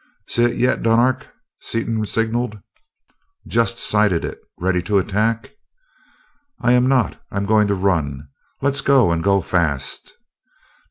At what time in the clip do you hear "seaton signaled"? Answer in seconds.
1.59-2.57